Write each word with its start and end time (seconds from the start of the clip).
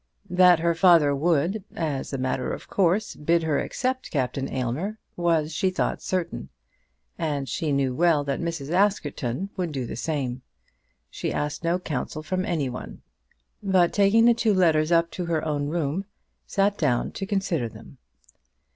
That 0.31 0.57
her 0.61 0.73
father 0.73 1.15
would, 1.15 1.63
as 1.75 2.11
a 2.11 2.17
matter 2.17 2.51
of 2.51 2.67
course, 2.67 3.15
bid 3.15 3.43
her 3.43 3.59
accept 3.59 4.09
Captain 4.09 4.51
Aylmer, 4.51 4.97
was, 5.15 5.53
she 5.53 5.69
thought, 5.69 6.01
certain; 6.01 6.49
and 7.19 7.47
she 7.47 7.71
knew 7.71 7.93
well 7.93 8.23
that 8.23 8.41
Mrs. 8.41 8.71
Askerton 8.71 9.51
would 9.57 9.71
do 9.71 9.85
the 9.85 9.95
same. 9.95 10.41
She 11.11 11.31
asked 11.31 11.63
no 11.63 11.77
counsel 11.77 12.23
from 12.23 12.45
any 12.47 12.67
one, 12.67 13.03
but 13.61 13.93
taking 13.93 14.25
the 14.25 14.33
two 14.33 14.55
letters 14.55 14.91
up 14.91 15.11
to 15.11 15.25
her 15.25 15.45
own 15.45 15.67
room, 15.67 16.05
sat 16.47 16.79
down 16.79 17.11
to 17.11 17.27
consider 17.27 17.69
them. 17.69 17.99